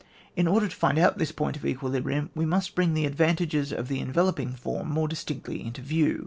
[0.35, 3.71] In order to find out this point of equilibrium, we must bring the advan tages
[3.71, 6.19] of the enveloping form more dis tinctly into view.